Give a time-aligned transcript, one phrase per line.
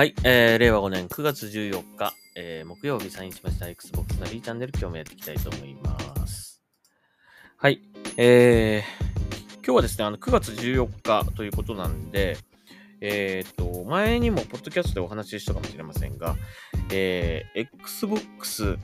[0.00, 6.62] はい、えー、令和5年9月14日、えー、木曜日サインしました Xbox ナビチャンネル今日もやっていきたいと思います。
[7.58, 7.82] はい、
[8.16, 12.38] えー、今日はですね、あの9月14日ということなんで、
[13.02, 16.34] えっ、と、前にもポッドキャストでお話ししたかもしれませんが、
[16.90, 18.78] えー、Xbox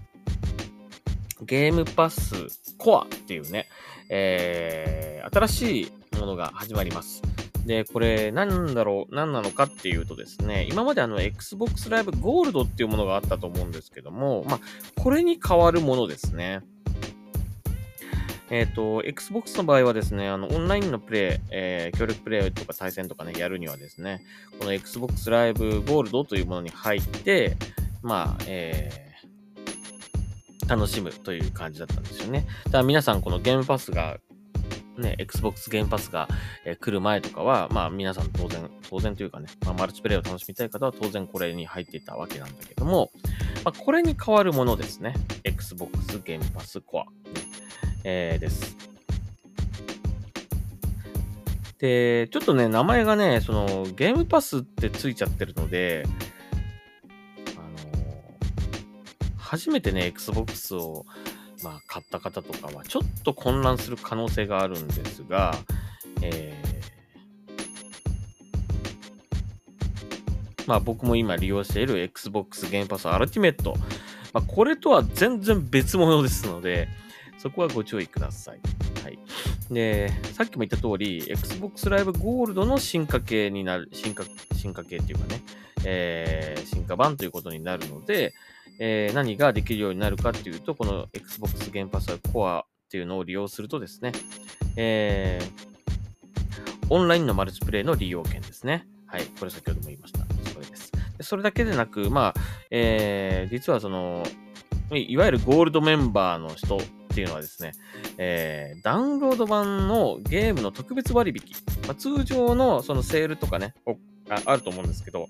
[1.47, 3.69] ゲームパスコアっていうね、
[4.11, 7.23] えー、新しいものが始まります。
[7.67, 14.61] で、これ、何だろう、何なのかっていうとですね、今まであの、Xbox Live Gold っていうものがあったと思うんですけども、まあ、
[15.03, 16.61] これに変わるものですね。
[18.49, 24.23] えっ、と、Xbox の場合はですね、あの、オンラインのプレイ、えー協力プレイとか対戦とかね、やるにはですね、
[24.61, 27.57] この Xbox Live Gold というものに入って、
[28.03, 29.07] まあ、えー
[30.69, 32.47] 楽しむという感じだったんですよね。
[32.65, 34.19] だから皆さんこのゲームパスが、
[34.99, 36.29] ね、Xbox ゲームパスが、
[36.65, 43.11] えー来る前とかは、まあ皆さん当然、当然というかね、まあ、マルチプレイを楽しみたい方は当然これに入っていたわけなんだけども、
[43.65, 45.15] まあ、これに変わるものですね。
[45.45, 47.11] Xbox ゲームパスコア、ね
[48.05, 48.77] えーです。
[51.79, 56.05] で、ちょっとね、名前がね、その、ゲームパスってついちゃってるので、
[57.57, 57.67] あの
[59.37, 61.05] 初めてね、Xbox を、
[61.63, 65.55] まあ、買った方とかは、ちょっと混乱する可能性があるんですが、
[66.23, 66.67] えー
[70.67, 73.77] まあ、僕も今利用している Xbox ゲームパスアルティメット、
[74.33, 76.89] まあ、これとは全然別物ですので、
[77.39, 78.61] そこはご注意ください。
[79.03, 79.19] はい。
[79.71, 85.43] で、さっきも言った通り、Xbox Live Gold の進化系になる、進化、進化系っていうかね、
[85.85, 88.35] えー進化版ということになるので、
[88.79, 94.13] えー何ができるようになるかっていうと、この Xbox Game Pass Core っていうのを利用するとですね、
[94.77, 95.77] えー
[96.89, 98.87] オンラインのマルチプレイの利用権ですね。
[99.07, 99.25] はい。
[99.41, 100.21] これ先ほども言いました。
[100.53, 100.93] それです。
[101.19, 102.35] でそれだけでなく、まあ、
[102.71, 104.23] えー実はその、
[104.93, 107.73] いわゆるゴールドメンバーの人っていうのはですね、
[108.19, 111.57] えーダウンロード版のゲームの特別割引、
[111.89, 113.75] まあ、通常のそのセールとかね、
[114.31, 115.29] ああると思うんですけど、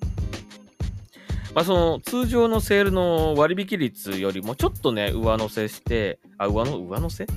[1.56, 7.25] まあ、その通常のセールの割引率よりもちょっとね、上乗せして、あ、上の、上乗せ？
[7.25, 7.31] ち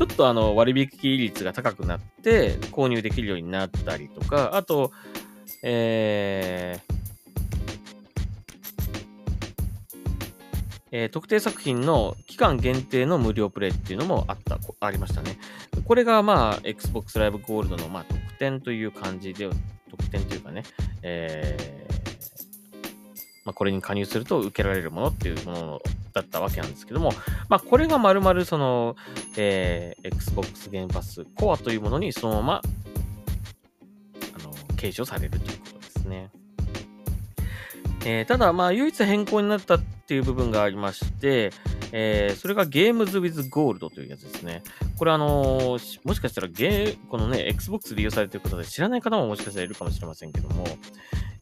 [0.00, 4.92] ょっとあの割引率が高くなって購入できるようになったりとか、あと、
[5.64, 6.94] えー
[10.92, 15.36] えー特定作品の期間限定の無料プレイっていうのもあった、ありましたね。
[15.84, 19.50] これがまあ、Xbox Live Gold のまあ特典という感じで、
[19.90, 20.62] 特典というかね、
[21.02, 21.73] えー
[23.44, 25.82] まあ、これに加入すると受けられるものっていうもの
[26.14, 27.12] だったわけなんですけども、
[27.48, 28.96] まあ、これがまるまるその、
[29.36, 32.62] えー Xbox Game Pass Core というものにそのまま、
[34.38, 36.30] あの、継承されるということですね。
[38.06, 41.52] えーただ、まあ、唯一変更になったっていう部分がありまして、
[41.92, 44.62] えーそれが Games with Gold というやつですね。
[44.98, 50.66] これあのーもしかしたらゲー、このね、Xbox で利用されている方で知らない方ももしかしたらいるかもしれませんけども、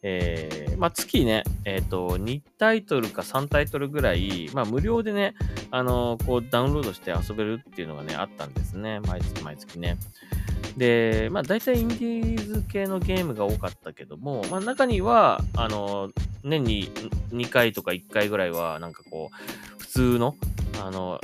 [0.03, 5.33] えーまあ、月ね、えっ、と、2タイトルか3タイトルぐらい、まあ、無料でね、
[5.71, 8.99] あのーこう、ダウンロードして遊べるっていうのがね、あったんですね。
[9.01, 9.97] 毎月毎月ね。
[10.77, 16.09] で、まあ、大体インディーズ系のゲームが多かったけども、まあ、中には、あの
[16.43, 16.91] 年に
[17.31, 20.35] 2回とか1回ぐらいは、なんかこう、普通の、
[20.81, 21.21] あの、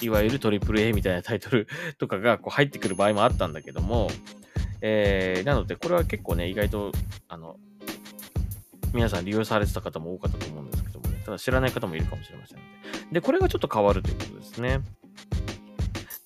[0.00, 1.68] いわゆる AAA みたいなタイトル
[1.98, 4.08] とかがこう入ってくる場合もあったんだけども、
[4.80, 6.92] えーなので、これは結構ね、意外と、
[7.28, 7.56] あの、
[8.92, 12.62] 皆さん利用されてた方も多かったと思うんですけどもね、ただ知らない方もいるかもしれませんの
[13.10, 13.12] で。
[13.12, 14.80] で、これがちょっと変わるということですね。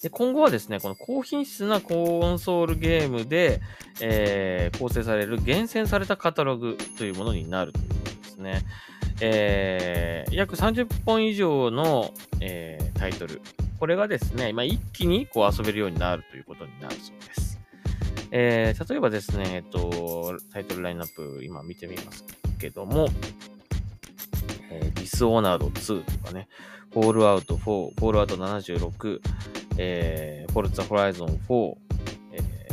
[0.02, 1.94] で、今後はですね、この高品質なコ
[2.26, 3.60] ンソールゲームで、
[4.00, 8.62] えー構成される厳選されたカタログというものになるということですね。
[9.20, 13.40] えー約30本以上の、えータイトル。
[13.78, 17.55] これがですね、ま、一気にこう遊べるようになるということになるそうです。
[18.38, 22.22] えー例えばですね、えっと、タイトルラインナップ今見てみます
[22.58, 23.08] けども、
[24.70, 26.46] えー、 Dishonored 2とかね、
[26.92, 29.20] Fallout 4、Fallout 76、
[29.78, 31.74] えー、 Forza Horizon 4、
[32.32, 32.68] え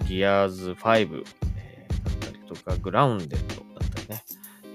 [0.00, 1.22] ー、 Gears 5、
[1.58, 4.24] えーだったりとか、グラウンデッドだったりね、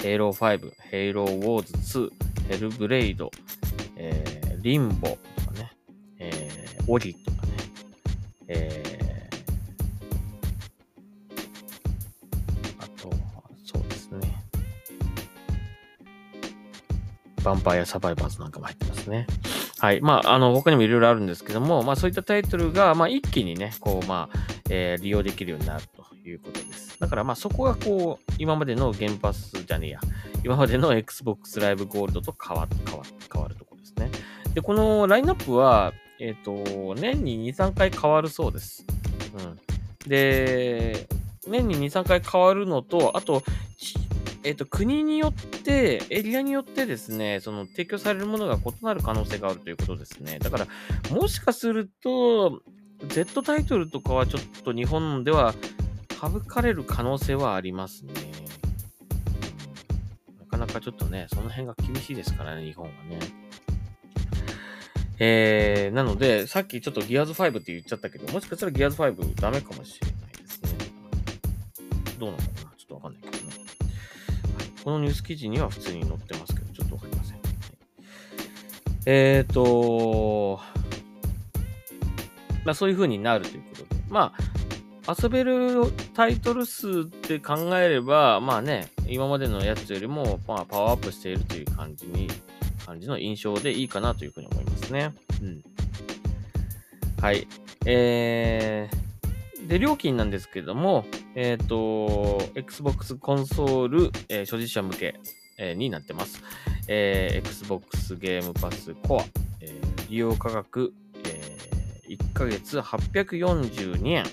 [0.04, 2.12] ヘイロー5、ヘイローウォーズ2、
[2.50, 3.32] ヘルブレイド、
[3.96, 5.16] えー、リンボと
[5.48, 5.72] かね、
[6.20, 7.27] えー、オリと
[17.48, 19.28] ヴァンパイアサバイバーズなんかも入ってますね。
[19.80, 20.02] はい。
[20.02, 24.40] まあ、あの、他にもいろいろあるんですけども、まあ、そういったタイトルが、まあ、一気にね、こう、まあ、
[24.70, 27.00] えー利用できるようになるということです。
[27.00, 30.00] だから、まあ、そこが、こう、今までの原発じゃねえや、
[30.44, 34.10] 今までの Xbox Live Gold と変わ変わ変わるところですね。
[34.54, 38.84] で、このラインナップは、えっ、と、年に2、3回変わるそうです。
[39.38, 40.10] うん。
[40.10, 41.08] で、
[41.48, 43.44] 年に2、3回変わるのと、あと、
[44.48, 50.40] えっ、と、国によって、エリアによってですね、その提供されるものが異なる可能性があるということですね。
[50.40, 50.68] だから、
[51.12, 52.62] もしかすると、
[53.10, 55.54] Z タイトルとかはちょっと日本では
[56.20, 58.14] 省かれる可能性はありますね。
[60.40, 63.20] なかなかちょっとね、その辺が厳しいですからね、日本はね。
[65.20, 70.70] えー、なので、さっきちょっと Gears 5って言っちゃったけど、もしかしたら Gears 5ダメかもしれないですね。
[72.18, 72.67] どうなのかな
[74.88, 77.34] このニュース記事には普通に載ってますけど、ちょっとわかりません。
[77.34, 77.44] はい
[79.06, 80.62] えーと、
[82.64, 84.02] まあそういう風になるということで。
[84.10, 84.34] ま
[85.06, 92.30] あ、遊べるタイトル数って考えれば、まあね、今までのやつよりも、まあ、パワーアップしているという感じに、
[92.86, 95.14] 感じの印象でいいかなというふうに思いますね。
[95.42, 95.64] うん。
[97.22, 97.46] はい。
[97.86, 99.07] えー、
[99.66, 101.06] で、料金なんですけども、
[101.36, 105.20] えっ、と、Xbox コンソール、えー所持者向け、
[105.58, 106.44] えーになってます。
[106.88, 109.26] えー Xbox ゲームパスコア、
[109.62, 110.94] えー利用価格、
[111.26, 114.24] えー1ヶ月842円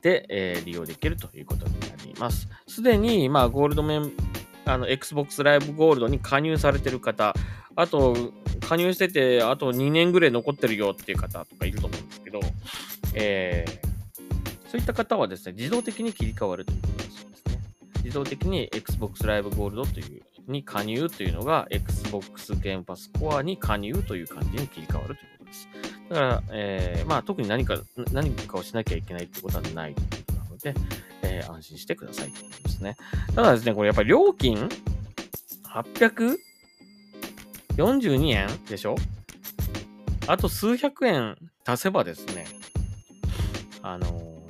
[0.00, 2.48] で、えー利用できるということになります。
[2.66, 4.12] すでに、まあ、ゴールドメン、
[4.64, 7.34] あの、Xbox Live Gold に加入されてる方、
[7.74, 8.16] あと、
[8.60, 12.40] 加入してて、あと2年ぐらい残ってるよっていう方とかいると思うんですけど、
[13.14, 13.82] えー
[14.70, 17.58] そういった方はですね、自動的に切り替わるということだそうですね。
[18.04, 25.68] 自動的に Xbox Live Gold という、に加入というのが Xbox Game Pass Core に加入という感じに切り替わるということです。
[26.08, 27.82] だから、えーまあ特に何か、
[28.12, 30.74] 何かをしなきゃいけないってことはないということなので、
[31.22, 32.96] えー安心してくださいということですね。
[33.36, 34.70] ただですね、これやっぱり料金
[35.68, 38.96] 842円でしょ？
[40.26, 41.36] あと数百円
[41.66, 42.46] 足せばですね、
[43.82, 44.42] あのー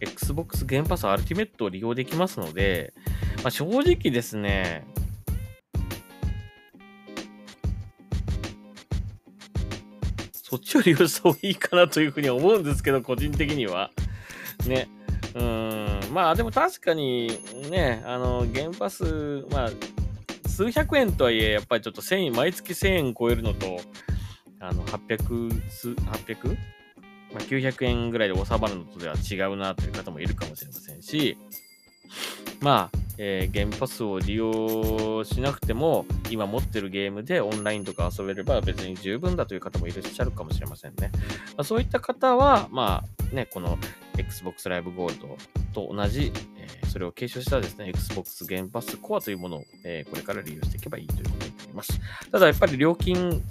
[0.00, 2.94] Xbox ゲームパスアルティメットを利用できますので、
[3.42, 4.86] まあ、正直ですね、
[10.32, 13.90] そっちを利用した方がいいかなというふうに思うんですけど、個人的には。
[14.66, 14.88] ね。
[15.34, 16.00] うん。
[16.12, 17.38] まあでも確かに
[17.70, 19.70] ね、あの、ゲームパス、まあ、
[20.48, 23.80] 数百円とはいえ、やっぱりちょっと1000円、毎月1000円超えるのと、
[24.58, 25.50] あの、800、
[26.10, 26.56] 800?
[27.32, 31.36] まあ、900円ぐらいで収まるのとでは違うなという方もいるかもしれませんし、
[32.60, 41.10] まあ、えーゲームパスを利用しなくても、今持ってるゲームでオンラインとか遊べれば別に十分だという方もいらっしゃるかもしれませんね。
[41.56, 43.78] まあ、そういった方は、まあ、ね、この
[44.16, 45.18] Xbox Live Gold
[45.72, 52.00] と同じ、えーそれを継承したですね、Xbox Game Pass Core というものを、えーこれから利用していけばいいということになります。
[52.32, 53.42] ただやっぱり料金、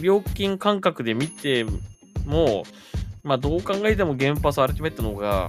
[0.00, 1.64] 料金感覚で見て
[2.26, 2.64] も、
[3.22, 5.48] まあどう考えてもゲームパスアルティメットの方が、あ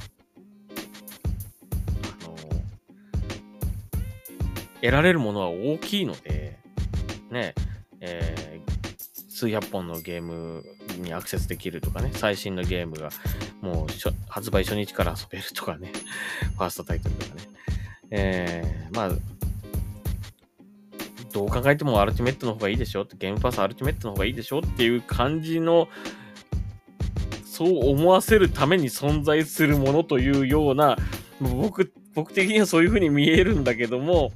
[2.24, 2.36] の
[4.81, 6.60] 得られるものは大きいので、
[7.29, 7.53] ね、
[8.00, 8.51] えー
[9.41, 10.63] 数百本のゲーム
[11.00, 13.10] にアクセスできるとかね、最新のゲームが
[13.60, 15.91] もうしょ発売初日から遊べるとかね、
[16.57, 17.41] ファーストタイトルとかね。
[18.12, 19.10] えー、まあ、
[21.34, 25.88] どう考えてもアルティメットの方がいいでしょって、ゲームパスアルティメットの方がいいでしょっていう感じの、
[27.62, 30.98] そう思わせるために存在するものというような、
[31.39, 34.32] 僕、僕的にはそういう風に見えるんだけども、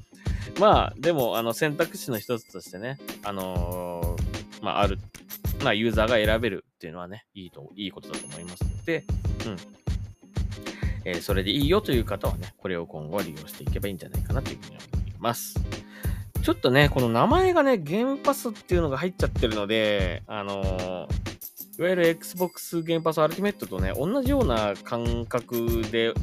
[0.60, 5.00] まあ、でも、あの、選択肢の一つとしてね、あのーまあ、ある、
[5.64, 9.04] まあ、ユーザーが選べるっていうのはね、いいと、いいことだと思いますので、
[9.48, 9.58] うん。
[11.06, 15.56] えーそれでいいよという方はね、これを今後は利用していけばいいんじゃないかなというふうに思います。
[16.44, 21.35] ちょっとね、この名前がね、ゲームパスっていうのが入っちゃってるので、あのー
[21.78, 26.14] いわゆる Xbox ゲームパスアルティメットとね、同じような感覚で、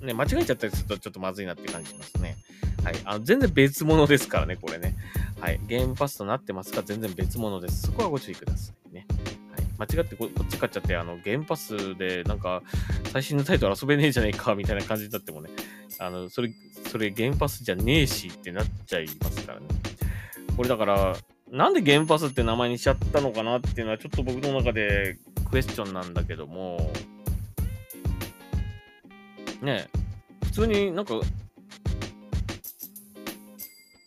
[0.00, 2.36] ね、間違えちゃったりするとちょっとまずいなっていう感じしますね。
[2.84, 2.94] はい。
[3.04, 4.94] あの全然別物ですからね、これね。
[5.40, 5.60] はい。
[5.66, 7.82] ゲームパスとなってますが、全然別物です。
[7.82, 9.06] そこはご注意くださいね。
[9.76, 9.88] はい。
[9.90, 12.62] 間違ってこっち買っちゃって、あの、ゲームパスで、なんか、
[13.12, 15.50] 最新のタイトル遊べねえじゃねえか、みたいな感じになってもね、
[15.98, 16.52] あの、それ、
[16.90, 19.66] それゲームパスじゃねえしってなっちゃいますからね。
[20.56, 21.16] これだから、
[21.50, 26.90] なんでゲームパスって名前にしちゃったのかなっていうのは、ちょっと僕の中でクエスチョンなんだけども、
[29.62, 31.14] ねえ、普通になんか、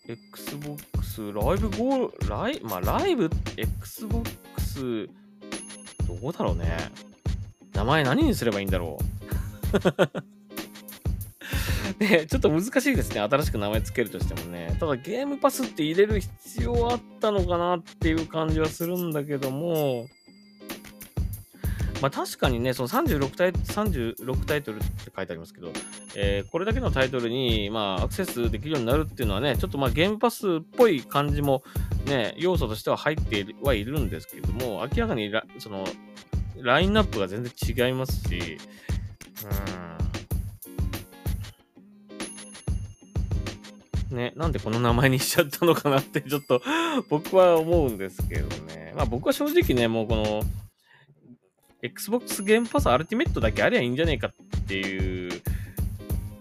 [0.07, 5.09] Xbox ライブゴール、ライまあライブ X Xbox、
[6.07, 6.77] どうだろうね。
[7.73, 9.03] 名前何にすればいいんだろう。
[12.03, 13.19] ね、ちょっと難しいですね。
[13.19, 14.75] 新しく名前つけるとしてもね。
[14.79, 20.07] ただゲームパスって入れる必要あったのかなっていう感じはするんだけども、
[22.01, 25.71] まあ確かにね、その36タイ ,36 タイトルって書いてありますけど、
[26.15, 31.63] えー、これだけのタイトルに、まあ、アクセスできるようになるっていうのはね、ちょっとまあゲームパスっぽい感じも
[32.05, 35.85] ね、要素としては入ってはいるんですけれども、明らかにその
[36.57, 38.57] ラインナップが全然違いますし、
[39.43, 40.08] うん。
[44.11, 46.61] ね、なんでこの名前にしちゃったのかなって ちょっと
[47.09, 48.93] 僕は思うんですけどね。
[48.95, 50.43] まあ僕は正直ね、もうこの
[51.81, 55.41] Xbox ゲームパスアルティメットだけありゃいいんじゃねえかっていう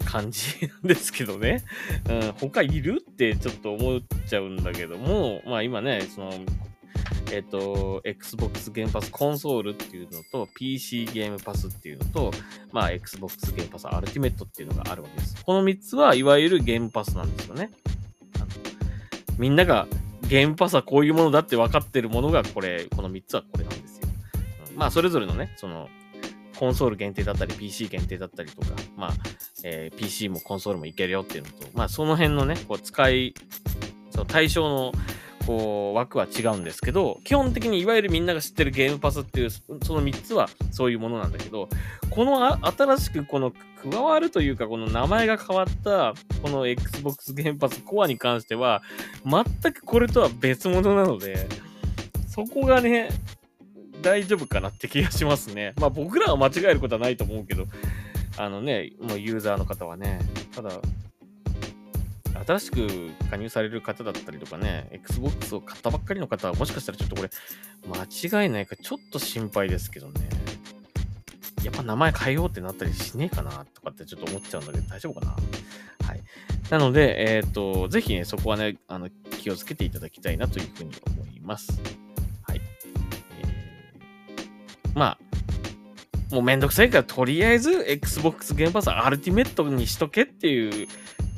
[0.05, 1.63] 感じなんですけどね。
[2.09, 6.33] うん、他いるってちょっと思っちゃうんだけども、まあ今ね、その、
[7.33, 12.31] えっ、ー、と、Xbox ゲームパスコンソールっていうのと、PC ゲームパスっていうのと、
[12.73, 15.45] まあ Xbox ゲームパスアルティメットっていうのがあるわけです。
[15.45, 17.71] この3つはいわゆるゲームパスなんですよね。
[18.37, 18.47] あの
[19.39, 19.87] みんなが
[20.29, 24.09] ゲームパスはこういうものだって分かってるものがこれ、この3つはこれなんですよ。
[24.71, 25.89] うんまあ、それぞれのね、その、
[26.59, 29.11] コンソール限定だったり、PC 限定だったりとか、まあ、
[29.65, 33.35] えー、PC もコンソールもいけるよっていうのと、まあ、その辺のね、こう、使い、
[34.11, 34.93] その対象の、
[35.49, 39.65] こう、枠は違うんですけど、基本的にいわゆるみんなが知ってるゲームパスっていう、そ
[39.95, 41.71] の3つはそういうものなんだけど、
[42.11, 43.51] この新しくこの
[43.91, 46.13] 加わるというか、この名前が変わった、
[46.43, 48.83] この Xbox ゲームパスコアに関しては、
[49.25, 51.49] 全くこれとは別物なので、
[52.29, 53.09] そこがね、
[54.03, 55.73] 大丈夫かなって気がしますね。
[55.81, 57.65] まあ僕らは間違えることはないと思うけど、
[58.37, 60.21] あのね、もうユーザーの方はね、
[60.55, 60.73] ただ、
[62.49, 62.89] 新しく
[63.29, 67.29] 加入される方だったりとかね、Xbox を買ったばっかりの方は、もしかしたらちょっとこれ、
[67.87, 70.31] 間違いないかちょっと心配ですけどね。
[71.63, 75.33] やっぱ名前変えようってなったりしねえかなとかってちょっと思っちゃうんだけど、大丈夫かな？
[76.07, 76.23] はい。
[76.71, 79.11] なので、えっ、ー、と、ぜひね、そこはね、あの、
[79.43, 81.79] 気をつけていただきたいなというふうに思います。
[82.45, 82.63] はい。
[83.43, 90.89] えーまあ、もうめんどくさいから、とりあえず Xbox ゲームパスアルティメットにしとけっていう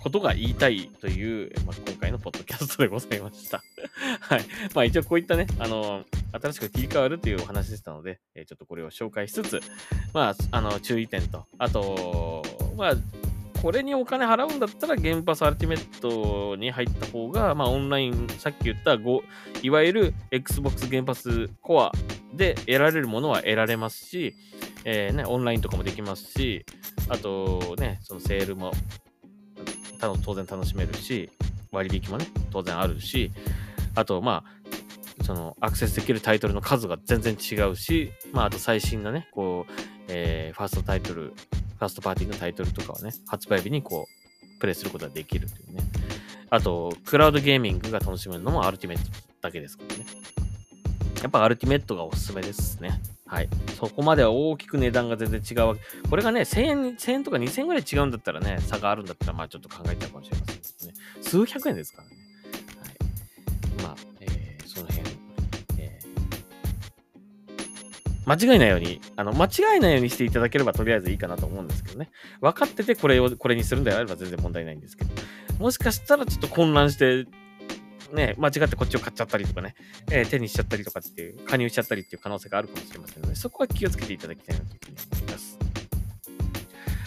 [0.02, 3.62] ことが言いたいという、まあ、今回のポッドキャストでございました。
[4.20, 4.44] はい。
[4.74, 9.60] まあ一応こういったね、あの、新しく切り替わるというお話でしたので、えちょっとこれを紹介しつつ、
[10.12, 12.42] まあ、あの、注意点と、あと、
[12.76, 12.94] まあ、
[13.60, 19.20] これにお金払うんだったら、ゲームパスアルティメットに入った方が、まあ、オンライン、さっき言った5、
[19.62, 21.92] いわゆる Xbox ゲームパスコア
[22.32, 24.34] で得られるものは得られますし、
[24.84, 26.64] えー、ね、オンラインとかもできますし、
[27.10, 28.72] あとね、そのセールも
[30.00, 31.30] 当然楽しめるし、
[31.72, 33.30] 割引もね、当然あるし、
[33.94, 34.44] あと、ま
[35.20, 39.72] あ、そのアクセスできるタイトルの数が全然違うし、まあ、あと最新のね、こう、
[40.08, 45.82] えー、ファーストタイトル、ファーストパーティーのタイトルとかをね、発売日にこう、プレイすることができるというね。
[46.50, 50.06] あと、クラウドゲーミングが楽しめるのもアルティメットだけですからね。
[51.22, 53.00] やっぱアルティメットがおすすめですね。
[53.30, 53.48] はい。
[53.78, 55.80] そこまでは大きく値段が全然違うわけ。
[56.08, 60.94] これがね、1000円、1000円とか2000円ぐらい違うんだったらね、差があるんだったら、まあちょっと考えちゃうかもしれませんけどね。
[61.22, 62.16] 数百円ですからね。
[62.80, 63.82] はい。
[63.84, 65.10] まあ、えー、その辺、
[68.26, 72.10] 間違いないように、あの、間違いないようにしていただければとりあえずいいかなと思うんですけどね。
[72.40, 75.10] 分かっててこれを、これにするんであれば全然問題ないんですけど、
[75.58, 77.26] もしかしたらちょっと混乱して、
[78.12, 79.74] ね、間違ってこっちを買っちゃったりとかね、
[80.10, 85.58] えー、手にしちゃったりとかっていう、加入しちゃったりっていう可能性があるかもしれませんので、そこは気をつけていただきたいなというふうに思います。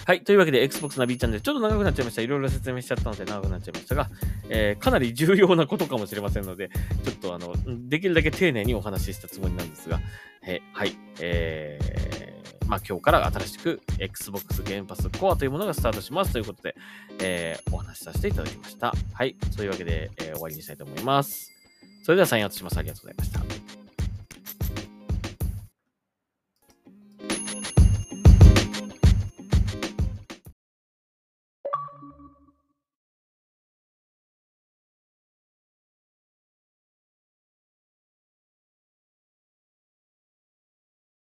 [0.05, 0.23] はい。
[0.25, 2.21] というわけで、Xbox ナビチャンネル、ちょっと長くなっちゃいました。
[2.21, 4.09] いろいろ説明しちゃったので長くなっちゃいましたが、
[4.49, 6.69] えー、かなり重要なことかもしれませんので、
[7.05, 7.53] ちょっとあの、
[7.87, 10.01] できるだけ丁寧にお話ししたつもりなんですが、
[10.45, 10.97] え、はい。
[11.21, 12.32] えー、
[12.67, 16.75] まあ今日から新しく Xbox ゲームパスコアというものがスタートしますということで、
[17.19, 18.93] えー、お話しさせていただきました。
[19.13, 19.35] はい。
[19.51, 21.51] そういうわけで、えー、終わりにしたいと思います。
[22.03, 22.77] それではサインアウトします。
[22.77, 23.42] ありがとうございました。